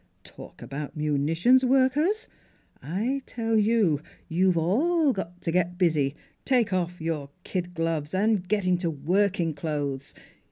Talk 0.23 0.63
about 0.63 0.97
munitions 0.97 1.63
workers! 1.63 2.27
I 2.81 3.21
tell 3.27 3.55
you 3.55 4.01
you've 4.27 4.57
all 4.57 5.13
got 5.13 5.39
t' 5.43 5.51
get 5.51 5.77
busy 5.77 6.15
take 6.43 6.73
off 6.73 6.99
your 6.99 7.29
kid 7.43 7.75
gloves 7.75 8.15
an' 8.15 8.37
get 8.37 8.65
into 8.65 8.89
working 8.89 9.53
clothes! 9.53 10.15